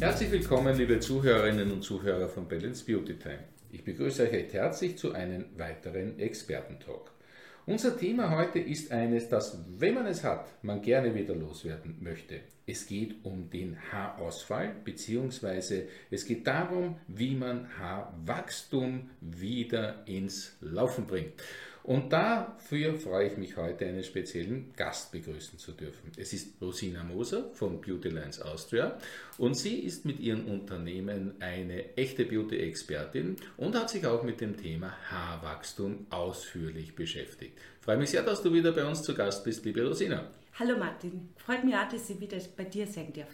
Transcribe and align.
Herzlich 0.00 0.30
willkommen, 0.30 0.76
liebe 0.76 1.00
Zuhörerinnen 1.00 1.72
und 1.72 1.82
Zuhörer 1.82 2.28
von 2.28 2.46
Balance 2.46 2.84
Beauty 2.84 3.18
Time. 3.18 3.40
Ich 3.72 3.82
begrüße 3.82 4.22
euch 4.22 4.32
recht 4.32 4.52
herzlich 4.52 4.96
zu 4.96 5.12
einem 5.12 5.46
weiteren 5.56 6.20
Expertentalk. 6.20 7.10
Unser 7.66 7.98
Thema 7.98 8.30
heute 8.30 8.60
ist 8.60 8.92
eines, 8.92 9.28
das, 9.28 9.58
wenn 9.76 9.94
man 9.94 10.06
es 10.06 10.22
hat, 10.24 10.46
man 10.62 10.80
gerne 10.80 11.14
wieder 11.14 11.34
loswerden 11.34 11.96
möchte. 12.00 12.40
Es 12.64 12.86
geht 12.86 13.24
um 13.24 13.50
den 13.50 13.76
Haarausfall, 13.92 14.74
beziehungsweise 14.84 15.88
es 16.10 16.24
geht 16.24 16.46
darum, 16.46 16.96
wie 17.08 17.34
man 17.34 17.68
Haarwachstum 17.78 19.10
wieder 19.20 20.06
ins 20.06 20.56
Laufen 20.60 21.06
bringt. 21.06 21.34
Und 21.88 22.12
dafür 22.12 22.96
freue 22.96 23.28
ich 23.28 23.38
mich 23.38 23.56
heute, 23.56 23.86
einen 23.86 24.04
speziellen 24.04 24.74
Gast 24.76 25.10
begrüßen 25.10 25.58
zu 25.58 25.72
dürfen. 25.72 26.12
Es 26.18 26.34
ist 26.34 26.60
Rosina 26.60 27.02
Moser 27.02 27.48
von 27.54 27.80
Beauty 27.80 28.10
Lines 28.10 28.42
Austria 28.42 28.98
und 29.38 29.54
sie 29.54 29.78
ist 29.78 30.04
mit 30.04 30.20
ihrem 30.20 30.48
Unternehmen 30.48 31.36
eine 31.40 31.96
echte 31.96 32.26
Beauty-Expertin 32.26 33.36
und 33.56 33.74
hat 33.74 33.88
sich 33.88 34.06
auch 34.06 34.22
mit 34.22 34.42
dem 34.42 34.58
Thema 34.58 34.94
Haarwachstum 35.10 36.04
ausführlich 36.10 36.94
beschäftigt. 36.94 37.56
Ich 37.78 37.84
freue 37.86 37.96
mich 37.96 38.10
sehr, 38.10 38.22
dass 38.22 38.42
du 38.42 38.52
wieder 38.52 38.72
bei 38.72 38.84
uns 38.84 39.02
zu 39.02 39.14
Gast 39.14 39.42
bist, 39.42 39.64
liebe 39.64 39.82
Rosina. 39.82 40.30
Hallo 40.58 40.76
Martin, 40.76 41.30
freut 41.38 41.64
mich 41.64 41.74
auch, 41.74 41.88
dass 41.88 42.10
ich 42.10 42.20
wieder 42.20 42.36
bei 42.54 42.64
dir 42.64 42.86
sein 42.86 43.14
darf. 43.14 43.28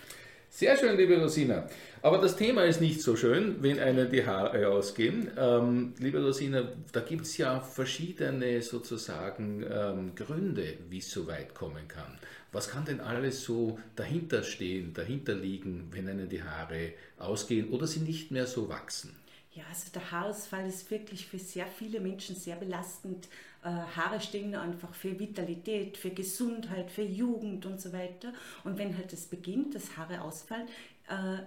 Sehr 0.56 0.76
schön, 0.76 0.96
liebe 0.96 1.20
Rosina. 1.20 1.66
Aber 2.00 2.18
das 2.18 2.36
Thema 2.36 2.62
ist 2.62 2.80
nicht 2.80 3.02
so 3.02 3.16
schön, 3.16 3.60
wenn 3.60 3.80
einem 3.80 4.08
die 4.08 4.24
Haare 4.24 4.68
ausgehen. 4.68 5.28
Ähm, 5.36 5.94
liebe 5.98 6.22
Rosina, 6.22 6.68
da 6.92 7.00
gibt 7.00 7.22
es 7.22 7.36
ja 7.38 7.58
verschiedene 7.58 8.62
sozusagen 8.62 9.66
ähm, 9.68 10.14
Gründe, 10.14 10.74
wie 10.88 10.98
es 10.98 11.10
so 11.10 11.26
weit 11.26 11.56
kommen 11.56 11.88
kann. 11.88 12.20
Was 12.52 12.70
kann 12.70 12.84
denn 12.84 13.00
alles 13.00 13.42
so 13.42 13.80
dahinter 13.96 14.44
stehen, 14.44 14.94
dahinter 14.94 15.34
liegen, 15.34 15.88
wenn 15.90 16.08
einem 16.08 16.28
die 16.28 16.44
Haare 16.44 16.92
ausgehen 17.18 17.70
oder 17.70 17.88
sie 17.88 18.00
nicht 18.00 18.30
mehr 18.30 18.46
so 18.46 18.68
wachsen? 18.68 19.16
Ja, 19.54 19.64
also 19.68 19.90
der 19.92 20.08
Haarausfall 20.12 20.68
ist 20.68 20.88
wirklich 20.90 21.26
für 21.26 21.40
sehr 21.40 21.66
viele 21.66 21.98
Menschen 21.98 22.36
sehr 22.36 22.54
belastend. 22.54 23.26
Äh, 23.64 23.68
Haare 23.96 24.20
stehen 24.20 24.54
einfach 24.54 24.94
für 24.94 25.18
Vitalität, 25.18 25.96
für 25.96 26.10
Gesundheit, 26.10 26.90
für 26.90 27.02
Jugend 27.02 27.64
und 27.64 27.80
so 27.80 27.92
weiter. 27.92 28.32
Und 28.62 28.76
wenn 28.76 28.96
halt 28.96 29.12
das 29.12 29.24
beginnt, 29.24 29.74
das 29.74 29.96
Haare 29.96 30.20
ausfallen, 30.20 30.68
äh, 31.08 31.38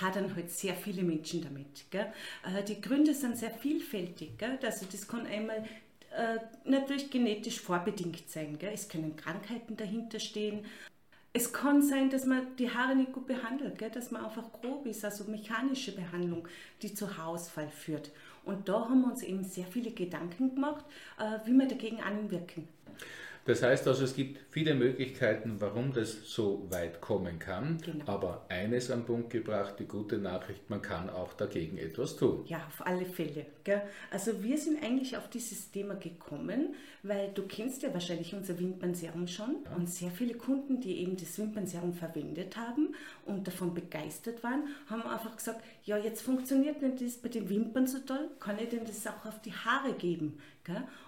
hadern 0.00 0.34
halt 0.34 0.50
sehr 0.50 0.74
viele 0.74 1.02
Menschen 1.02 1.42
damit. 1.42 1.90
Gell? 1.90 2.12
Äh, 2.44 2.62
die 2.62 2.80
Gründe 2.80 3.12
sind 3.12 3.36
sehr 3.36 3.50
vielfältig. 3.50 4.38
Gell? 4.38 4.58
Also 4.62 4.86
das 4.90 5.06
kann 5.06 5.26
einmal 5.26 5.64
äh, 6.16 6.38
natürlich 6.64 7.10
genetisch 7.10 7.60
vorbedingt 7.60 8.30
sein. 8.30 8.56
Gell? 8.58 8.72
Es 8.72 8.88
können 8.88 9.16
Krankheiten 9.16 9.76
dahinter 9.76 10.20
stehen. 10.20 10.64
Es 11.32 11.52
kann 11.52 11.82
sein, 11.82 12.10
dass 12.10 12.26
man 12.26 12.54
die 12.56 12.70
Haare 12.70 12.94
nicht 12.94 13.12
gut 13.12 13.26
behandelt, 13.26 13.78
gell? 13.78 13.90
dass 13.90 14.12
man 14.12 14.24
einfach 14.24 14.52
grob 14.52 14.86
ist, 14.86 15.04
also 15.04 15.24
mechanische 15.24 15.90
Behandlung, 15.90 16.46
die 16.80 16.94
zu 16.94 17.16
Haarausfall 17.16 17.68
führt. 17.68 18.12
Und 18.44 18.68
da 18.68 18.88
haben 18.88 19.02
wir 19.02 19.10
uns 19.10 19.22
eben 19.22 19.44
sehr 19.44 19.64
viele 19.64 19.90
Gedanken 19.90 20.54
gemacht, 20.54 20.84
äh, 21.18 21.46
wie 21.46 21.52
wir 21.52 21.66
dagegen 21.66 22.00
anwirken. 22.00 22.68
Das 23.44 23.62
heißt 23.62 23.86
also, 23.88 24.04
es 24.04 24.14
gibt 24.14 24.40
viele 24.50 24.74
Möglichkeiten, 24.74 25.56
warum 25.58 25.92
das 25.92 26.24
so 26.24 26.66
weit 26.70 27.00
kommen 27.00 27.38
kann. 27.38 27.78
Genau. 27.84 28.04
Aber 28.06 28.46
eines 28.48 28.90
am 28.90 29.04
Punkt 29.04 29.30
gebracht, 29.30 29.74
die 29.78 29.86
gute 29.86 30.16
Nachricht, 30.18 30.70
man 30.70 30.80
kann 30.80 31.10
auch 31.10 31.34
dagegen 31.34 31.76
etwas 31.76 32.16
tun. 32.16 32.44
Ja, 32.46 32.66
auf 32.66 32.86
alle 32.86 33.04
Fälle. 33.04 33.46
Gell? 33.62 33.82
Also 34.10 34.42
wir 34.42 34.56
sind 34.56 34.82
eigentlich 34.82 35.16
auf 35.16 35.28
dieses 35.28 35.70
Thema 35.70 35.94
gekommen, 35.94 36.74
weil 37.02 37.32
du 37.34 37.42
kennst 37.42 37.82
ja 37.82 37.92
wahrscheinlich 37.92 38.34
unser 38.34 38.58
Wimpernserum 38.58 39.26
schon 39.26 39.56
ja. 39.64 39.76
und 39.76 39.90
sehr 39.90 40.10
viele 40.10 40.34
Kunden, 40.34 40.80
die 40.80 41.00
eben 41.00 41.16
das 41.16 41.38
Wimpernserum 41.38 41.92
verwendet 41.92 42.56
haben 42.56 42.94
und 43.26 43.46
davon 43.46 43.74
begeistert 43.74 44.42
waren, 44.42 44.68
haben 44.88 45.02
einfach 45.02 45.36
gesagt, 45.36 45.62
ja, 45.84 45.98
jetzt 45.98 46.22
funktioniert 46.22 46.80
nicht 46.80 47.02
das 47.02 47.18
bei 47.18 47.28
den 47.28 47.48
Wimpern 47.50 47.86
so 47.86 47.98
toll, 47.98 48.30
kann 48.40 48.58
ich 48.58 48.70
denn 48.70 48.86
das 48.86 49.06
auch 49.06 49.26
auf 49.26 49.40
die 49.42 49.52
Haare 49.52 49.92
geben? 49.92 50.38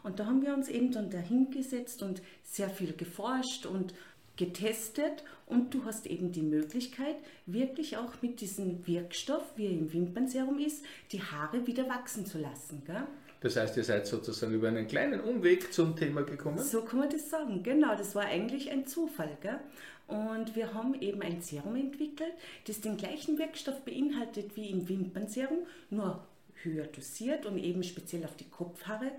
Und 0.02 0.18
da 0.18 0.26
haben 0.26 0.42
wir 0.42 0.54
uns 0.54 0.68
eben 0.68 0.92
dann 0.92 1.10
dahingesetzt 1.10 2.02
und 2.02 2.22
sehr 2.42 2.68
viel 2.68 2.92
geforscht 2.94 3.66
und 3.66 3.94
getestet 4.36 5.24
und 5.46 5.72
du 5.72 5.84
hast 5.84 6.06
eben 6.06 6.32
die 6.32 6.42
Möglichkeit, 6.42 7.16
wirklich 7.46 7.96
auch 7.96 8.12
mit 8.20 8.40
diesem 8.40 8.86
Wirkstoff, 8.86 9.44
wie 9.56 9.66
er 9.66 9.72
im 9.72 9.92
Wimpernserum 9.92 10.58
ist, 10.58 10.84
die 11.12 11.22
Haare 11.22 11.66
wieder 11.66 11.88
wachsen 11.88 12.26
zu 12.26 12.38
lassen. 12.38 12.82
Gell? 12.84 13.06
Das 13.40 13.56
heißt, 13.56 13.76
ihr 13.76 13.84
seid 13.84 14.06
sozusagen 14.06 14.54
über 14.54 14.68
einen 14.68 14.86
kleinen 14.86 15.20
Umweg 15.20 15.72
zum 15.72 15.96
Thema 15.96 16.22
gekommen? 16.22 16.58
So 16.58 16.82
kann 16.82 17.00
man 17.00 17.10
das 17.10 17.30
sagen, 17.30 17.62
genau. 17.62 17.94
Das 17.96 18.14
war 18.14 18.24
eigentlich 18.24 18.70
ein 18.70 18.86
Zufall. 18.86 19.36
Gell? 19.40 19.60
Und 20.08 20.54
wir 20.54 20.72
haben 20.74 20.94
eben 21.00 21.22
ein 21.22 21.40
Serum 21.40 21.76
entwickelt, 21.76 22.32
das 22.66 22.80
den 22.80 22.96
gleichen 22.96 23.38
Wirkstoff 23.38 23.80
beinhaltet 23.84 24.56
wie 24.56 24.70
im 24.70 24.88
Wimpernserum, 24.88 25.58
nur 25.90 26.26
höher 26.62 26.86
dosiert 26.86 27.46
und 27.46 27.58
eben 27.58 27.82
speziell 27.82 28.24
auf 28.24 28.36
die 28.36 28.48
Kopfhaare 28.48 29.12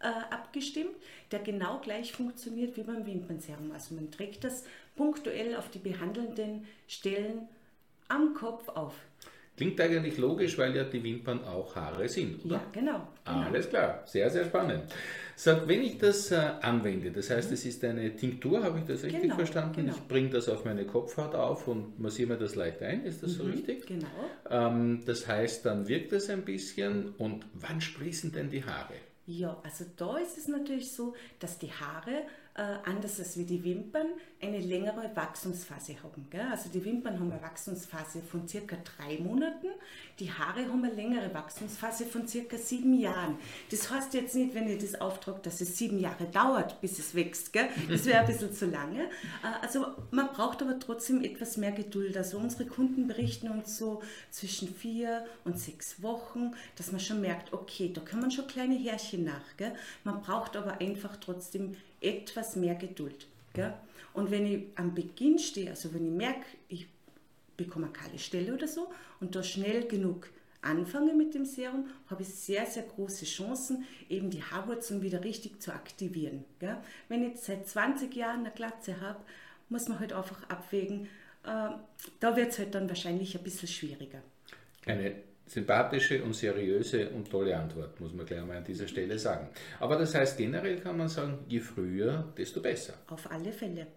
äh, 0.00 0.06
abgestimmt, 0.32 0.96
der 1.30 1.40
genau 1.40 1.78
gleich 1.78 2.12
funktioniert 2.12 2.76
wie 2.76 2.82
beim 2.82 3.06
Wimpernserum. 3.06 3.72
Also 3.72 3.94
man 3.94 4.10
trägt 4.10 4.44
das 4.44 4.64
punktuell 4.96 5.56
auf 5.56 5.70
die 5.70 5.78
behandelnden 5.78 6.66
Stellen 6.88 7.48
am 8.08 8.34
Kopf 8.34 8.68
auf. 8.68 8.94
Klingt 9.56 9.78
eigentlich 9.78 10.16
logisch, 10.16 10.56
weil 10.56 10.74
ja 10.74 10.84
die 10.84 11.04
Wimpern 11.04 11.44
auch 11.44 11.76
Haare 11.76 12.08
sind, 12.08 12.42
oder? 12.46 12.56
Ja, 12.56 12.62
genau. 12.72 13.08
genau. 13.26 13.40
Alles 13.42 13.68
klar, 13.68 14.02
sehr, 14.06 14.30
sehr 14.30 14.46
spannend. 14.46 14.84
Sag, 15.36 15.68
wenn 15.68 15.82
ich 15.82 15.98
das 15.98 16.30
äh, 16.32 16.36
anwende, 16.62 17.10
das 17.10 17.28
heißt, 17.28 17.48
mhm. 17.48 17.54
es 17.54 17.66
ist 17.66 17.84
eine 17.84 18.16
Tinktur, 18.16 18.62
habe 18.62 18.78
ich 18.78 18.86
das 18.86 19.02
richtig 19.04 19.20
genau, 19.20 19.34
verstanden? 19.34 19.82
Genau. 19.84 19.92
Ich 19.92 20.08
bringe 20.08 20.30
das 20.30 20.48
auf 20.48 20.64
meine 20.64 20.86
Kopfhaut 20.86 21.34
auf 21.34 21.68
und 21.68 22.00
massiere 22.00 22.30
mir 22.30 22.38
das 22.38 22.54
leicht 22.54 22.82
ein, 22.82 23.04
ist 23.04 23.22
das 23.22 23.32
mhm, 23.32 23.36
so 23.36 23.44
richtig? 23.44 23.86
Genau. 23.86 24.06
Ähm, 24.48 25.02
das 25.04 25.28
heißt, 25.28 25.66
dann 25.66 25.88
wirkt 25.88 26.12
es 26.14 26.30
ein 26.30 26.42
bisschen 26.42 27.10
und 27.18 27.44
wann 27.52 27.82
sprießen 27.82 28.32
denn 28.32 28.48
die 28.48 28.64
Haare? 28.64 28.94
Ja, 29.32 29.60
also 29.62 29.84
da 29.96 30.18
ist 30.18 30.38
es 30.38 30.48
natürlich 30.48 30.92
so, 30.92 31.14
dass 31.38 31.56
die 31.56 31.70
Haare 31.70 32.24
anders 32.62 33.18
als 33.18 33.38
wie 33.38 33.44
die 33.44 33.62
Wimpern 33.64 34.06
eine 34.42 34.58
längere 34.58 35.10
Wachstumsphase 35.14 36.02
haben. 36.02 36.26
Gell? 36.30 36.46
Also 36.50 36.68
die 36.70 36.84
Wimpern 36.84 37.18
haben 37.18 37.30
eine 37.30 37.42
Wachstumsphase 37.42 38.22
von 38.22 38.48
circa 38.48 38.76
drei 38.76 39.18
Monaten, 39.18 39.68
die 40.18 40.30
Haare 40.30 40.66
haben 40.66 40.84
eine 40.84 40.94
längere 40.94 41.32
Wachstumsphase 41.32 42.06
von 42.06 42.26
circa 42.26 42.56
sieben 42.56 42.98
Jahren. 42.98 43.36
Das 43.70 43.90
heißt 43.90 44.14
jetzt 44.14 44.34
nicht, 44.34 44.54
wenn 44.54 44.68
ihr 44.68 44.78
das 44.78 45.00
auftragt, 45.00 45.46
dass 45.46 45.60
es 45.60 45.76
sieben 45.76 45.98
Jahre 45.98 46.24
dauert, 46.26 46.80
bis 46.80 46.98
es 46.98 47.14
wächst. 47.14 47.52
Gell? 47.52 47.68
Das 47.88 48.06
wäre 48.06 48.20
ein 48.20 48.26
bisschen 48.26 48.52
zu 48.52 48.66
lange. 48.66 49.04
Äh, 49.04 49.62
also 49.62 49.86
man 50.10 50.28
braucht 50.28 50.62
aber 50.62 50.78
trotzdem 50.78 51.22
etwas 51.22 51.56
mehr 51.56 51.72
Geduld. 51.72 52.16
Also 52.16 52.38
unsere 52.38 52.66
Kunden 52.66 53.06
berichten 53.06 53.50
uns 53.50 53.76
so 53.76 54.02
zwischen 54.30 54.74
vier 54.74 55.26
und 55.44 55.58
sechs 55.58 56.02
Wochen, 56.02 56.52
dass 56.76 56.92
man 56.92 57.00
schon 57.00 57.20
merkt, 57.20 57.52
okay, 57.52 57.90
da 57.92 58.00
kann 58.00 58.20
man 58.20 58.30
schon 58.30 58.46
kleine 58.46 58.74
Härchen 58.74 59.24
nach. 59.24 59.56
Gell? 59.56 59.74
Man 60.04 60.20
braucht 60.22 60.56
aber 60.56 60.80
einfach 60.80 61.16
trotzdem 61.16 61.76
etwas 62.00 62.56
mehr 62.56 62.74
Geduld. 62.74 63.26
Gell? 63.52 63.74
Und 64.12 64.30
wenn 64.30 64.46
ich 64.46 64.62
am 64.76 64.94
Beginn 64.94 65.38
stehe, 65.38 65.70
also 65.70 65.92
wenn 65.94 66.04
ich 66.04 66.12
merke, 66.12 66.46
ich 66.68 66.86
bekomme 67.56 67.86
eine 67.86 67.92
kahle 67.92 68.18
Stelle 68.18 68.54
oder 68.54 68.66
so 68.66 68.90
und 69.20 69.34
da 69.34 69.42
schnell 69.42 69.86
genug 69.86 70.28
anfange 70.62 71.14
mit 71.14 71.34
dem 71.34 71.44
Serum, 71.44 71.88
habe 72.08 72.22
ich 72.22 72.28
sehr, 72.28 72.66
sehr 72.66 72.82
große 72.82 73.24
Chancen, 73.24 73.84
eben 74.08 74.30
die 74.30 74.42
Haarwurzeln 74.42 75.02
wieder 75.02 75.24
richtig 75.24 75.60
zu 75.60 75.72
aktivieren. 75.72 76.44
Gell? 76.58 76.76
Wenn 77.08 77.24
ich 77.24 77.40
seit 77.40 77.68
20 77.68 78.14
Jahren 78.14 78.40
eine 78.40 78.50
Glatze 78.50 79.00
habe, 79.00 79.20
muss 79.68 79.88
man 79.88 80.00
halt 80.00 80.12
einfach 80.12 80.42
abwägen, 80.48 81.08
äh, 81.44 81.70
da 82.18 82.36
wird 82.36 82.50
es 82.50 82.58
halt 82.58 82.74
dann 82.74 82.88
wahrscheinlich 82.88 83.36
ein 83.36 83.44
bisschen 83.44 83.68
schwieriger. 83.68 84.22
Eine 84.86 85.14
sympathische 85.50 86.22
und 86.22 86.34
seriöse 86.34 87.10
und 87.10 87.28
tolle 87.28 87.56
Antwort, 87.56 88.00
muss 88.00 88.12
man 88.12 88.24
gleich 88.24 88.44
mal 88.44 88.58
an 88.58 88.64
dieser 88.64 88.86
Stelle 88.86 89.18
sagen. 89.18 89.48
Aber 89.80 89.96
das 89.96 90.14
heißt, 90.14 90.38
generell 90.38 90.78
kann 90.78 90.96
man 90.96 91.08
sagen, 91.08 91.38
je 91.48 91.58
früher, 91.58 92.32
desto 92.36 92.60
besser. 92.60 92.94
Auf 93.08 93.28
alle 93.30 93.52
Fälle. 93.52 93.88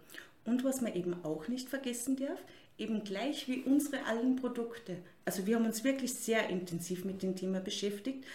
Und 0.45 0.63
was 0.63 0.81
man 0.81 0.95
eben 0.95 1.23
auch 1.23 1.47
nicht 1.47 1.69
vergessen 1.69 2.15
darf, 2.15 2.39
eben 2.79 3.03
gleich 3.03 3.47
wie 3.47 3.61
unsere 3.61 4.03
allen 4.05 4.35
Produkte. 4.35 4.97
Also 5.25 5.45
wir 5.45 5.55
haben 5.55 5.65
uns 5.65 5.83
wirklich 5.83 6.15
sehr 6.15 6.50
intensiv 6.50 7.05
mit 7.05 7.21
dem 7.21 7.35
Thema 7.35 7.59
beschäftigt. 7.59 8.25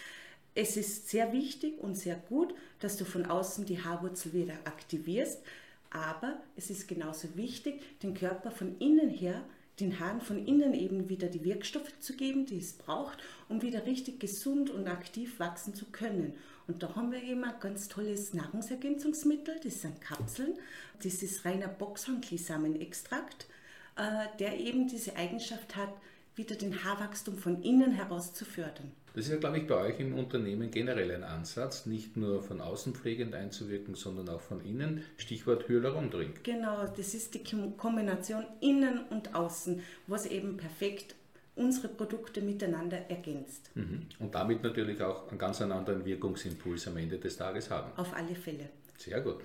Es 0.55 0.77
ist 0.77 1.09
sehr 1.09 1.33
wichtig 1.33 1.77
und 1.79 1.95
sehr 1.95 2.15
gut, 2.15 2.55
dass 2.79 2.95
du 2.95 3.03
von 3.03 3.25
außen 3.25 3.65
die 3.65 3.83
Haarwurzel 3.83 4.33
wieder 4.33 4.55
aktivierst, 4.63 5.41
aber 5.89 6.41
es 6.55 6.69
ist 6.69 6.87
genauso 6.87 7.35
wichtig, 7.35 7.81
den 8.01 8.13
Körper 8.13 8.51
von 8.51 8.77
innen 8.79 9.09
her 9.09 9.43
den 9.79 9.99
Haaren 9.99 10.21
von 10.21 10.45
innen 10.45 10.73
eben 10.73 11.09
wieder 11.09 11.27
die 11.27 11.43
Wirkstoffe 11.43 11.97
zu 11.99 12.15
geben, 12.15 12.45
die 12.45 12.57
es 12.57 12.73
braucht, 12.73 13.19
um 13.47 13.61
wieder 13.61 13.85
richtig 13.85 14.19
gesund 14.19 14.69
und 14.69 14.87
aktiv 14.87 15.39
wachsen 15.39 15.73
zu 15.73 15.85
können. 15.85 16.33
Und 16.67 16.83
da 16.83 16.95
haben 16.95 17.11
wir 17.11 17.23
eben 17.23 17.43
ein 17.43 17.59
ganz 17.59 17.87
tolles 17.87 18.33
Nahrungsergänzungsmittel, 18.33 19.59
das 19.63 19.81
sind 19.81 20.01
Kapseln. 20.01 20.53
Das 21.01 21.23
ist 21.23 21.45
reiner 21.45 21.67
Boxhornkliesamenextrakt, 21.67 23.47
äh, 23.95 24.27
der 24.37 24.59
eben 24.59 24.87
diese 24.87 25.15
Eigenschaft 25.15 25.75
hat, 25.75 25.93
wieder 26.35 26.55
den 26.55 26.83
Haarwachstum 26.83 27.37
von 27.37 27.61
innen 27.63 27.91
heraus 27.91 28.33
zu 28.33 28.45
fördern. 28.45 28.91
Das 29.13 29.25
ist 29.25 29.31
ja, 29.31 29.37
glaube 29.37 29.57
ich, 29.57 29.67
bei 29.67 29.75
euch 29.75 29.99
im 29.99 30.17
Unternehmen 30.17 30.71
generell 30.71 31.11
ein 31.11 31.23
Ansatz, 31.23 31.85
nicht 31.85 32.15
nur 32.15 32.41
von 32.41 32.61
außen 32.61 32.93
pflegend 32.93 33.33
einzuwirken, 33.33 33.95
sondern 33.95 34.29
auch 34.29 34.41
von 34.41 34.63
innen. 34.63 35.03
Stichwort 35.17 35.67
Hyaluron-Drink. 35.67 36.43
Genau, 36.43 36.85
das 36.85 37.13
ist 37.13 37.33
die 37.33 37.43
Kombination 37.75 38.45
innen 38.61 39.01
und 39.09 39.35
außen, 39.35 39.81
was 40.07 40.25
eben 40.25 40.57
perfekt 40.57 41.15
unsere 41.55 41.89
Produkte 41.89 42.41
miteinander 42.41 42.97
ergänzt. 43.09 43.71
Mhm. 43.75 44.03
Und 44.19 44.33
damit 44.33 44.63
natürlich 44.63 45.01
auch 45.01 45.27
einen 45.29 45.37
ganz 45.37 45.61
anderen 45.61 46.05
Wirkungsimpuls 46.05 46.87
am 46.87 46.97
Ende 46.97 47.17
des 47.17 47.35
Tages 47.35 47.69
haben. 47.69 47.91
Auf 47.97 48.13
alle 48.13 48.35
Fälle. 48.35 48.69
Sehr 48.99 49.21
gut. 49.21 49.37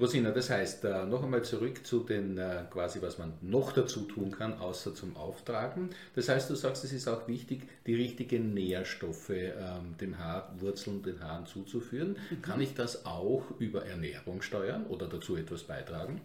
Rosina, 0.00 0.30
das 0.30 0.48
heißt, 0.48 0.84
äh, 0.86 1.04
noch 1.04 1.22
einmal 1.22 1.44
zurück 1.44 1.86
zu 1.86 2.00
den, 2.00 2.38
äh, 2.38 2.64
quasi, 2.70 3.02
was 3.02 3.18
man 3.18 3.34
noch 3.42 3.72
dazu 3.72 4.04
tun 4.04 4.30
kann, 4.30 4.54
außer 4.54 4.94
zum 4.94 5.16
Auftragen. 5.18 5.90
Das 6.14 6.30
heißt, 6.30 6.48
du 6.48 6.54
sagst, 6.54 6.82
es 6.82 6.94
ist 6.94 7.06
auch 7.06 7.28
wichtig, 7.28 7.68
die 7.86 7.94
richtigen 7.94 8.54
Nährstoffe 8.54 9.28
ähm, 9.28 9.98
den 10.00 10.18
Haarwurzeln, 10.18 11.02
den 11.02 11.22
Haaren 11.22 11.44
zuzuführen. 11.44 12.16
Mhm. 12.30 12.40
Kann 12.40 12.62
ich 12.62 12.72
das 12.72 13.04
auch 13.04 13.44
über 13.58 13.84
Ernährung 13.84 14.40
steuern 14.40 14.86
oder 14.86 15.06
dazu 15.08 15.36
etwas 15.36 15.64
beitragen? 15.64 16.22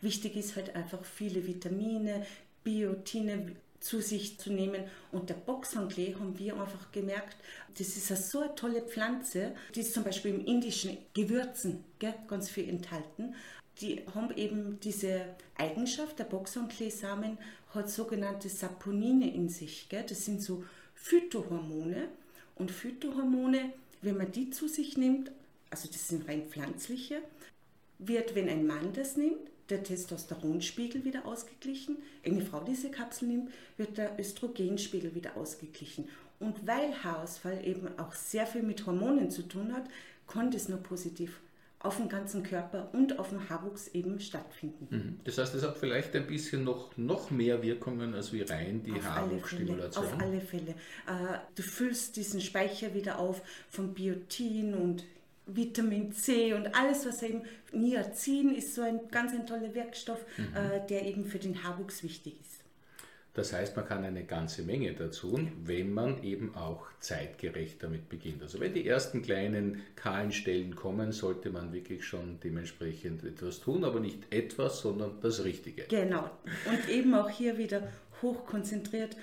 Wichtig 0.00 0.34
ist 0.34 0.56
halt 0.56 0.74
einfach 0.74 1.04
viele 1.04 1.46
Vitamine, 1.46 2.24
Biotine, 2.64 3.52
zu 3.82 4.00
sich 4.00 4.38
zu 4.38 4.52
nehmen. 4.52 4.84
Und 5.10 5.28
der 5.28 5.34
Boxhornklee 5.34 6.14
haben 6.14 6.38
wir 6.38 6.54
einfach 6.54 6.92
gemerkt, 6.92 7.36
das 7.78 7.88
ist 7.96 8.30
so 8.30 8.40
eine 8.40 8.54
tolle 8.54 8.82
Pflanze, 8.82 9.54
die 9.74 9.80
ist 9.80 9.94
zum 9.94 10.04
Beispiel 10.04 10.34
im 10.34 10.44
indischen 10.44 10.98
Gewürzen 11.14 11.84
gell, 11.98 12.14
ganz 12.28 12.48
viel 12.48 12.68
enthalten. 12.68 13.34
Die 13.80 14.02
haben 14.14 14.34
eben 14.36 14.78
diese 14.80 15.24
Eigenschaft, 15.56 16.18
der 16.18 16.24
Boxhornklee-Samen 16.24 17.38
hat 17.74 17.90
sogenannte 17.90 18.48
Saponine 18.48 19.32
in 19.32 19.48
sich. 19.48 19.88
Gell. 19.88 20.04
Das 20.06 20.24
sind 20.24 20.42
so 20.42 20.64
Phytohormone. 20.94 22.08
Und 22.54 22.70
Phytohormone, 22.70 23.72
wenn 24.02 24.18
man 24.18 24.30
die 24.30 24.50
zu 24.50 24.68
sich 24.68 24.96
nimmt, 24.96 25.32
also 25.70 25.88
das 25.88 26.08
sind 26.08 26.28
rein 26.28 26.46
pflanzliche, 26.48 27.22
wird, 28.08 28.34
wenn 28.34 28.48
ein 28.48 28.66
Mann 28.66 28.92
das 28.92 29.16
nimmt, 29.16 29.38
der 29.68 29.82
Testosteronspiegel 29.82 31.04
wieder 31.04 31.26
ausgeglichen. 31.26 31.96
Eine 32.24 32.42
Frau 32.42 32.60
diese 32.60 32.90
Kapsel 32.90 33.28
nimmt, 33.28 33.50
wird 33.76 33.96
der 33.98 34.18
Östrogenspiegel 34.18 35.14
wieder 35.14 35.36
ausgeglichen. 35.36 36.08
Und 36.38 36.66
weil 36.66 36.92
Haarausfall 37.04 37.64
eben 37.64 37.88
auch 37.98 38.12
sehr 38.12 38.46
viel 38.46 38.62
mit 38.62 38.84
Hormonen 38.86 39.30
zu 39.30 39.42
tun 39.42 39.72
hat, 39.72 39.84
konnte 40.26 40.56
es 40.56 40.68
nur 40.68 40.78
positiv 40.78 41.40
auf 41.78 41.96
dem 41.96 42.08
ganzen 42.08 42.42
Körper 42.44 42.88
und 42.92 43.18
auf 43.18 43.30
dem 43.30 43.48
Haarwuchs 43.48 43.88
eben 43.88 44.20
stattfinden. 44.20 44.86
Mhm. 44.90 45.20
Das 45.24 45.38
heißt, 45.38 45.54
es 45.54 45.64
hat 45.64 45.76
vielleicht 45.76 46.14
ein 46.14 46.26
bisschen 46.26 46.62
noch, 46.62 46.96
noch 46.96 47.30
mehr 47.30 47.62
Wirkungen 47.62 48.14
als 48.14 48.32
wie 48.32 48.42
rein 48.42 48.82
die 48.84 48.92
auf 48.92 49.04
Haarwuchsstimulation. 49.04 50.04
Auf 50.04 50.20
alle 50.20 50.40
Fälle. 50.40 50.70
Äh, 51.06 51.38
du 51.54 51.62
füllst 51.62 52.16
diesen 52.16 52.40
Speicher 52.40 52.94
wieder 52.94 53.18
auf 53.18 53.42
von 53.68 53.94
Biotin 53.94 54.74
und 54.74 55.04
Vitamin 55.46 56.12
C 56.12 56.54
und 56.54 56.74
alles, 56.74 57.06
was 57.06 57.22
eben 57.22 57.42
Niacin 57.72 58.54
ist 58.54 58.74
so 58.74 58.82
ein 58.82 59.00
ganz 59.10 59.32
ein 59.32 59.46
toller 59.46 59.74
Wirkstoff, 59.74 60.24
mhm. 60.36 60.54
äh, 60.54 60.86
der 60.88 61.04
eben 61.06 61.24
für 61.24 61.38
den 61.38 61.62
Haarwuchs 61.62 62.02
wichtig 62.02 62.40
ist. 62.40 62.62
Das 63.34 63.54
heißt, 63.54 63.74
man 63.76 63.86
kann 63.86 64.04
eine 64.04 64.24
ganze 64.24 64.62
Menge 64.62 64.92
dazu, 64.92 65.40
wenn 65.64 65.90
man 65.90 66.22
eben 66.22 66.54
auch 66.54 66.84
zeitgerecht 67.00 67.82
damit 67.82 68.10
beginnt. 68.10 68.42
Also 68.42 68.60
wenn 68.60 68.74
die 68.74 68.86
ersten 68.86 69.22
kleinen 69.22 69.82
kahlen 69.96 70.32
Stellen 70.32 70.76
kommen, 70.76 71.12
sollte 71.12 71.48
man 71.48 71.72
wirklich 71.72 72.04
schon 72.04 72.40
dementsprechend 72.40 73.24
etwas 73.24 73.60
tun, 73.60 73.84
aber 73.84 74.00
nicht 74.00 74.18
etwas, 74.30 74.80
sondern 74.80 75.18
das 75.22 75.44
Richtige. 75.44 75.84
Genau. 75.84 76.30
Und 76.68 76.88
eben 76.90 77.14
auch 77.14 77.30
hier 77.30 77.56
wieder 77.56 77.88
hochkonzentriert 78.20 79.16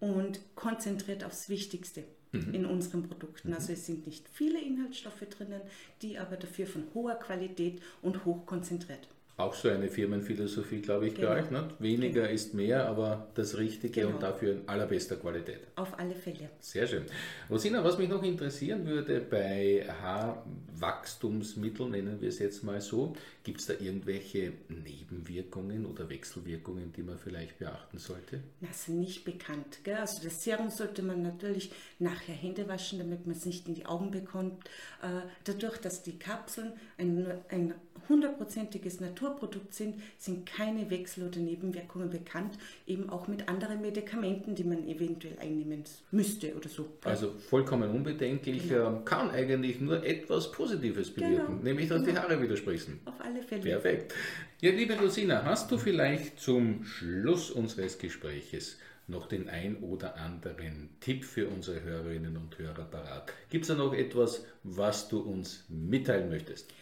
und 0.00 0.40
konzentriert 0.54 1.22
aufs 1.22 1.50
Wichtigste 1.50 2.04
mhm. 2.32 2.54
in 2.54 2.66
unseren 2.66 3.02
Produkten. 3.02 3.48
Mhm. 3.48 3.54
Also 3.54 3.72
es 3.72 3.86
sind 3.86 4.06
nicht 4.06 4.28
viele 4.32 4.60
Inhaltsstoffe 4.60 5.24
drinnen, 5.30 5.60
die 6.02 6.18
aber 6.18 6.36
dafür 6.36 6.66
von 6.66 6.84
hoher 6.94 7.16
Qualität 7.16 7.80
und 8.02 8.24
hoch 8.24 8.46
konzentriert 8.46 9.08
auch 9.40 9.54
so 9.54 9.68
eine 9.68 9.88
Firmenphilosophie, 9.88 10.80
glaube 10.80 11.08
ich, 11.08 11.14
genau. 11.14 11.30
euch. 11.30 11.50
Ne? 11.50 11.68
Weniger 11.78 12.22
genau. 12.22 12.34
ist 12.34 12.54
mehr, 12.54 12.86
aber 12.86 13.28
das 13.34 13.56
Richtige 13.58 14.02
genau. 14.02 14.14
und 14.14 14.22
dafür 14.22 14.52
in 14.52 14.68
allerbester 14.68 15.16
Qualität. 15.16 15.60
Auf 15.76 15.98
alle 15.98 16.14
Fälle. 16.14 16.50
Sehr 16.60 16.86
schön. 16.86 17.04
Rosina, 17.48 17.82
was 17.82 17.98
mich 17.98 18.08
noch 18.08 18.22
interessieren 18.22 18.86
würde 18.86 19.20
bei 19.20 19.86
Haarwachstumsmitteln, 20.02 21.90
nennen 21.90 22.20
wir 22.20 22.28
es 22.28 22.38
jetzt 22.38 22.62
mal 22.64 22.80
so, 22.80 23.14
gibt 23.42 23.60
es 23.60 23.66
da 23.66 23.74
irgendwelche 23.74 24.52
Nebenwirkungen 24.68 25.86
oder 25.86 26.08
Wechselwirkungen, 26.08 26.92
die 26.92 27.02
man 27.02 27.18
vielleicht 27.18 27.58
beachten 27.58 27.98
sollte? 27.98 28.40
Das 28.60 28.82
ist 28.82 28.88
nicht 28.88 29.24
bekannt. 29.24 29.80
Gell? 29.84 29.96
Also 29.96 30.22
das 30.22 30.42
Serum 30.44 30.70
sollte 30.70 31.02
man 31.02 31.22
natürlich 31.22 31.72
nachher 31.98 32.34
Hände 32.34 32.68
waschen, 32.68 32.98
damit 32.98 33.26
man 33.26 33.36
es 33.36 33.46
nicht 33.46 33.66
in 33.68 33.74
die 33.74 33.86
Augen 33.86 34.10
bekommt. 34.10 34.64
Äh, 35.02 35.26
dadurch, 35.44 35.78
dass 35.78 36.02
die 36.02 36.18
Kapseln 36.18 36.72
ein, 36.98 37.26
ein 37.48 37.74
hundertprozentiges 38.08 39.00
Naturprodukt 39.00 39.74
sind, 39.74 39.96
sind 40.18 40.46
keine 40.46 40.90
Wechsel- 40.90 41.26
oder 41.26 41.38
Nebenwirkungen 41.38 42.10
bekannt, 42.10 42.58
eben 42.86 43.10
auch 43.10 43.28
mit 43.28 43.48
anderen 43.48 43.80
Medikamenten, 43.80 44.54
die 44.54 44.64
man 44.64 44.86
eventuell 44.86 45.38
einnehmen 45.38 45.84
müsste 46.10 46.54
oder 46.54 46.68
so. 46.68 46.86
Also 47.04 47.32
vollkommen 47.32 47.90
unbedenklich, 47.90 48.68
genau. 48.68 48.88
Ähm, 48.88 49.04
kann 49.04 49.30
eigentlich 49.30 49.80
nur 49.80 50.04
etwas 50.04 50.52
Positives 50.52 51.10
bewirken, 51.10 51.46
genau. 51.46 51.62
nämlich 51.62 51.88
dass 51.88 52.04
genau. 52.04 52.12
die 52.12 52.18
Haare 52.18 52.42
wieder 52.42 52.56
sprießen. 52.56 53.00
Auf 53.04 53.20
alle 53.20 53.42
Fälle. 53.42 53.62
Perfekt. 53.62 54.14
Ja, 54.60 54.70
liebe 54.70 54.98
Rosina, 54.98 55.44
hast 55.44 55.70
du 55.70 55.78
vielleicht 55.78 56.38
zum 56.40 56.84
Schluss 56.84 57.50
unseres 57.50 57.98
Gespräches 57.98 58.78
noch 59.06 59.26
den 59.26 59.48
ein 59.48 59.76
oder 59.76 60.16
anderen 60.16 60.90
Tipp 61.00 61.24
für 61.24 61.48
unsere 61.48 61.82
Hörerinnen 61.82 62.36
und 62.36 62.58
Hörer 62.58 62.84
parat? 62.84 63.32
Gibt 63.48 63.64
es 63.64 63.68
da 63.68 63.74
noch 63.74 63.92
etwas, 63.92 64.44
was 64.62 65.08
du 65.08 65.20
uns 65.20 65.64
mitteilen 65.68 66.28
möchtest? 66.28 66.72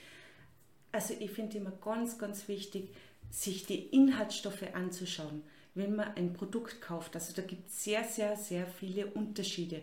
Also 0.98 1.14
ich 1.20 1.30
finde 1.30 1.58
immer 1.58 1.70
ganz, 1.70 2.18
ganz 2.18 2.48
wichtig, 2.48 2.88
sich 3.30 3.66
die 3.66 3.86
Inhaltsstoffe 3.86 4.64
anzuschauen, 4.74 5.44
wenn 5.76 5.94
man 5.94 6.08
ein 6.16 6.32
Produkt 6.32 6.80
kauft. 6.80 7.14
Also 7.14 7.32
da 7.36 7.42
gibt 7.42 7.68
es 7.68 7.84
sehr, 7.84 8.02
sehr, 8.02 8.34
sehr 8.34 8.66
viele 8.66 9.06
Unterschiede. 9.06 9.82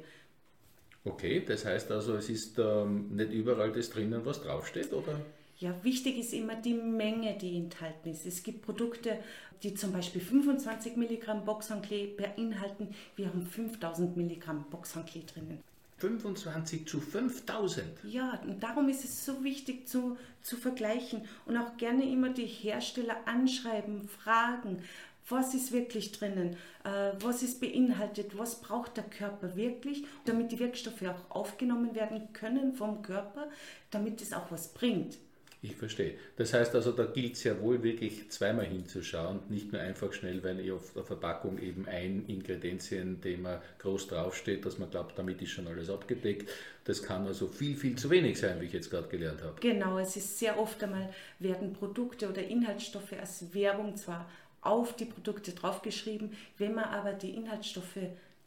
Okay, 1.06 1.42
das 1.46 1.64
heißt 1.64 1.90
also, 1.90 2.18
es 2.18 2.28
ist 2.28 2.60
ähm, 2.60 3.16
nicht 3.16 3.32
überall 3.32 3.72
das 3.72 3.92
drinnen, 3.92 4.26
was 4.26 4.42
draufsteht, 4.42 4.92
oder? 4.92 5.22
Ja, 5.58 5.74
wichtig 5.86 6.18
ist 6.18 6.34
immer 6.34 6.56
die 6.56 6.74
Menge, 6.74 7.38
die 7.38 7.56
enthalten 7.56 8.10
ist. 8.10 8.26
Es 8.26 8.44
gibt 8.44 8.64
Produkte, 8.64 9.18
die 9.64 9.74
zum 9.74 9.94
Beispiel 9.94 10.20
25 10.20 10.98
Milligramm 10.98 11.46
Boxhanklee 11.46 12.08
beinhalten. 12.08 12.90
Wir 13.16 13.28
haben 13.28 13.46
5000 13.46 14.18
Milligramm 14.18 14.66
Boxhanklee 14.70 15.24
drinnen. 15.26 15.64
25 16.06 16.88
zu 16.88 17.00
5000. 17.00 17.86
Ja, 18.04 18.40
und 18.46 18.62
darum 18.62 18.90
ist 18.90 19.04
es 19.04 19.26
so 19.26 19.44
wichtig 19.44 19.88
zu, 19.88 20.18
zu 20.44 20.56
vergleichen 20.56 21.24
und 21.46 21.58
auch 21.58 21.78
gerne 21.78 22.08
immer 22.10 22.30
die 22.30 22.46
Hersteller 22.46 23.18
anschreiben, 23.26 24.08
fragen, 24.08 24.84
was 25.28 25.56
ist 25.56 25.72
wirklich 25.72 26.12
drinnen, 26.12 26.56
äh, 26.84 27.14
was 27.20 27.42
ist 27.42 27.60
beinhaltet, 27.60 28.38
was 28.38 28.62
braucht 28.62 28.98
der 28.98 29.06
Körper 29.06 29.56
wirklich, 29.56 30.06
damit 30.26 30.52
die 30.52 30.60
Wirkstoffe 30.60 31.02
auch 31.02 31.36
aufgenommen 31.36 31.96
werden 31.96 32.32
können 32.34 32.74
vom 32.76 33.02
Körper, 33.02 33.50
damit 33.90 34.22
es 34.22 34.34
auch 34.34 34.52
was 34.52 34.74
bringt. 34.74 35.18
Ich 35.66 35.76
verstehe. 35.76 36.14
Das 36.38 36.54
heißt 36.54 36.76
also, 36.76 36.92
da 36.92 37.06
gilt 37.06 37.34
es 37.34 37.44
ja 37.44 37.60
wohl 37.60 37.82
wirklich 37.82 38.30
zweimal 38.30 38.66
hinzuschauen, 38.68 39.40
nicht 39.50 39.74
nur 39.74 39.82
einfach 39.82 40.14
schnell, 40.14 40.44
weil 40.44 40.60
eh 40.60 40.72
auf 40.72 40.94
der 40.94 41.04
Verpackung 41.04 41.58
eben 41.58 41.88
ein 41.88 42.24
Ingredienzien-Thema 42.28 43.64
groß 43.80 44.10
draufsteht, 44.10 44.64
dass 44.64 44.78
man 44.78 44.92
glaubt, 44.92 45.18
damit 45.18 45.42
ist 45.42 45.50
schon 45.50 45.68
alles 45.68 45.90
abgedeckt. 45.90 46.52
Das 46.84 47.02
kann 47.02 47.26
also 47.26 47.48
viel, 47.48 47.76
viel 47.76 47.96
zu 47.96 48.12
wenig 48.12 48.38
sein, 48.38 48.62
wie 48.62 48.66
ich 48.66 48.74
jetzt 48.74 48.92
gerade 48.92 49.08
gelernt 49.08 49.42
habe. 49.42 49.60
Genau, 49.60 49.98
es 49.98 50.16
ist 50.16 50.38
sehr 50.38 50.60
oft 50.60 50.84
einmal, 50.84 51.10
werden 51.40 51.74
Produkte 51.74 52.30
oder 52.30 52.44
Inhaltsstoffe 52.44 53.14
als 53.14 53.52
Werbung 53.56 53.96
zwar 53.96 54.30
auf 54.62 54.96
die 54.96 55.06
Produkte 55.06 55.52
draufgeschrieben, 55.54 56.34
wenn 56.60 56.76
man 56.76 56.86
aber 56.86 57.14
die 57.14 57.32
Inhaltsstoffe 57.32 57.98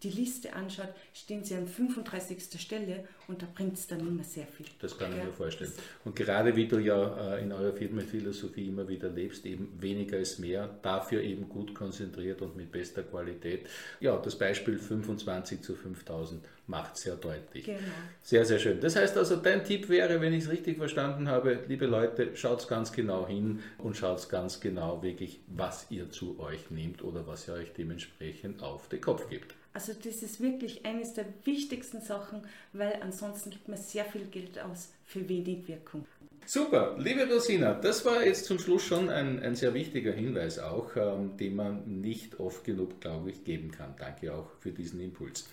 die 0.03 0.11
Liste 0.11 0.53
anschaut, 0.53 0.89
stehen 1.13 1.45
sie 1.45 1.55
an 1.55 1.67
35. 1.67 2.61
Stelle 2.61 3.05
und 3.27 3.43
da 3.43 3.47
bringt 3.53 3.75
es 3.75 3.87
dann 3.87 4.01
immer 4.01 4.23
sehr 4.23 4.47
viel. 4.47 4.67
Das 4.81 4.97
kann 4.97 5.11
ich 5.17 5.25
mir 5.25 5.33
vorstellen. 5.33 5.73
Und 6.05 6.15
gerade 6.15 6.55
wie 6.55 6.69
du 6.69 6.79
ja 6.79 7.35
äh, 7.35 7.43
in 7.43 7.53
eurer 7.53 7.73
Firmenphilosophie 7.73 8.69
immer 8.69 8.89
wieder 8.89 9.09
lebst, 9.09 9.45
eben 9.45 9.77
weniger 9.81 10.19
ist 10.19 10.39
mehr, 10.39 10.69
dafür 10.83 11.23
eben 11.23 11.49
gut 11.49 11.75
konzentriert 11.75 12.43
und 12.43 12.57
mit 12.57 12.71
bester 12.71 13.03
Qualität. 13.03 13.69
Ja, 14.01 14.17
das 14.17 14.39
Beispiel 14.39 14.79
25 14.79 15.63
zu 15.63 15.75
5000 15.75 16.43
macht 16.69 16.97
sehr 16.97 17.17
deutlich. 17.17 17.65
Genau. 17.65 17.79
Sehr, 18.23 18.45
sehr 18.45 18.59
schön. 18.59 18.81
Das 18.81 18.95
heißt 18.95 19.17
also, 19.17 19.37
dein 19.37 19.65
Tipp 19.65 19.89
wäre, 19.89 20.21
wenn 20.21 20.33
ich 20.33 20.45
es 20.45 20.51
richtig 20.51 20.77
verstanden 20.79 21.29
habe, 21.29 21.65
liebe 21.67 21.87
Leute, 21.87 22.37
schaut 22.37 22.69
ganz 22.69 22.93
genau 22.93 23.27
hin 23.27 23.61
und 23.79 23.97
schaut 23.97 24.29
ganz 24.29 24.61
genau 24.61 25.03
wirklich, 25.03 25.41
was 25.49 25.87
ihr 25.91 26.11
zu 26.11 26.39
euch 26.39 26.71
nehmt 26.71 27.03
oder 27.03 27.27
was 27.27 27.49
ihr 27.49 27.55
euch 27.55 27.73
dementsprechend 27.73 28.63
auf 28.63 28.89
den 28.89 29.01
Kopf 29.01 29.29
gebt. 29.29 29.55
Also 29.73 29.93
das 29.93 30.23
ist 30.23 30.41
wirklich 30.41 30.85
eines 30.85 31.15
der 31.15 31.27
wichtigsten 31.45 32.01
Sachen, 32.01 32.43
weil 32.73 32.99
ansonsten 33.01 33.51
gibt 33.51 33.69
man 33.69 33.79
sehr 33.79 34.05
viel 34.05 34.25
Geld 34.27 34.59
aus 34.59 34.93
für 35.05 35.29
wenig 35.29 35.69
Wirkung. 35.69 36.05
Super, 36.51 36.97
liebe 36.97 37.31
Rosina, 37.31 37.75
das 37.75 38.07
war 38.07 38.25
jetzt 38.25 38.47
zum 38.47 38.59
Schluss 38.59 38.83
schon 38.83 39.11
ein, 39.11 39.43
ein 39.43 39.55
sehr 39.55 39.75
wichtiger 39.75 40.13
Hinweis 40.13 40.59
auch, 40.59 40.97
ähm, 40.97 41.37
den 41.37 41.55
man 41.55 42.01
nicht 42.01 42.41
oft 42.41 42.65
genug, 42.65 43.03
glaube 43.03 43.29
ich, 43.29 43.45
geben 43.45 43.71
kann. 43.71 43.95
Danke 43.99 44.33
auch 44.33 44.49
für 44.59 44.73
diesen 44.73 44.99
Impuls. 44.99 45.47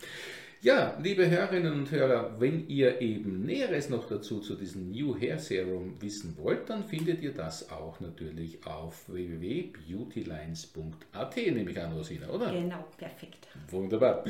Ja, 0.61 0.97
liebe 1.03 1.29
Hörerinnen 1.29 1.73
und 1.73 1.91
Hörer, 1.91 2.39
wenn 2.39 2.69
ihr 2.69 3.01
eben 3.01 3.45
Näheres 3.45 3.89
noch 3.89 4.07
dazu 4.07 4.39
zu 4.39 4.55
diesem 4.55 4.91
New 4.91 5.19
Hair 5.19 5.37
Serum 5.37 6.01
wissen 6.01 6.37
wollt, 6.37 6.69
dann 6.69 6.85
findet 6.85 7.21
ihr 7.21 7.33
das 7.33 7.69
auch 7.69 7.99
natürlich 7.99 8.65
auf 8.65 9.09
www.beautylines.at, 9.09 11.35
nehme 11.35 11.71
ich 11.71 11.81
an, 11.81 11.91
Rosina, 11.91 12.29
oder? 12.29 12.53
Genau, 12.53 12.85
perfekt. 12.97 13.49
Wunderbar. 13.69 14.23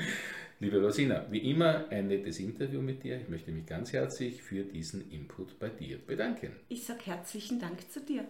Liebe 0.61 0.81
Rosina, 0.81 1.25
wie 1.29 1.51
immer 1.51 1.85
ein 1.89 2.07
nettes 2.07 2.39
Interview 2.39 2.81
mit 2.81 3.03
dir. 3.03 3.19
Ich 3.19 3.27
möchte 3.27 3.51
mich 3.51 3.65
ganz 3.65 3.91
herzlich 3.91 4.41
für 4.41 4.63
diesen 4.63 5.11
Input 5.11 5.59
bei 5.59 5.67
dir 5.67 5.97
bedanken. 5.97 6.53
Ich 6.69 6.85
sage 6.85 7.01
herzlichen 7.07 7.59
Dank 7.59 7.91
zu 7.91 7.99
dir. 7.99 8.23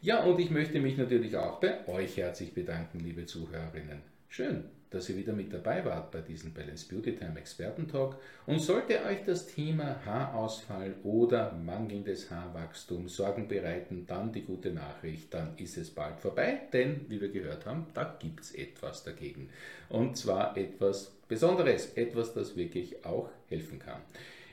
Ja, 0.00 0.22
und 0.22 0.38
ich 0.38 0.50
möchte 0.50 0.78
mich 0.78 0.96
natürlich 0.96 1.36
auch 1.36 1.58
bei 1.58 1.88
euch 1.88 2.16
herzlich 2.18 2.54
bedanken, 2.54 3.00
liebe 3.00 3.26
Zuhörerinnen. 3.26 4.02
Schön, 4.28 4.62
dass 4.96 5.10
ihr 5.10 5.16
wieder 5.16 5.34
mit 5.34 5.52
dabei 5.52 5.84
wart 5.84 6.10
bei 6.10 6.22
diesem 6.22 6.54
Balance 6.54 6.88
Beauty 6.88 7.14
Time 7.14 7.38
Experten-Talk. 7.38 8.16
Und 8.46 8.60
sollte 8.60 9.04
euch 9.04 9.24
das 9.26 9.46
Thema 9.46 10.00
Haarausfall 10.06 10.94
oder 11.04 11.52
mangelndes 11.52 12.30
Haarwachstum 12.30 13.06
Sorgen 13.06 13.46
bereiten, 13.46 14.06
dann 14.06 14.32
die 14.32 14.42
gute 14.42 14.70
Nachricht, 14.70 15.34
dann 15.34 15.50
ist 15.58 15.76
es 15.76 15.90
bald 15.90 16.18
vorbei, 16.18 16.60
denn, 16.72 17.04
wie 17.08 17.20
wir 17.20 17.28
gehört 17.28 17.66
haben, 17.66 17.86
da 17.92 18.16
gibt 18.18 18.40
es 18.40 18.54
etwas 18.54 19.04
dagegen. 19.04 19.50
Und 19.90 20.16
zwar 20.16 20.56
etwas 20.56 21.12
Besonderes, 21.28 21.92
etwas, 21.94 22.32
das 22.32 22.56
wirklich 22.56 23.04
auch 23.04 23.28
helfen 23.48 23.78
kann. 23.78 24.00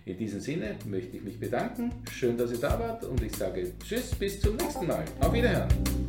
In 0.06 0.18
diesem 0.18 0.42
Sinne 0.42 0.76
möchte 0.86 1.16
ich 1.16 1.24
mich 1.24 1.40
bedanken. 1.40 1.94
Schön, 2.12 2.38
dass 2.38 2.52
ihr 2.52 2.60
da 2.60 2.78
wart 2.78 3.06
und 3.06 3.24
ich 3.24 3.34
sage 3.34 3.72
Tschüss, 3.82 4.14
bis 4.16 4.42
zum 4.42 4.58
nächsten 4.58 4.88
Mal. 4.88 5.06
Auf 5.22 5.32
Wiederhören. 5.32 6.03